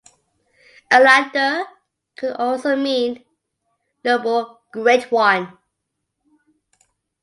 [0.89, 1.63] Alatar
[2.15, 3.23] could also mean
[4.03, 5.55] "Noble, great one".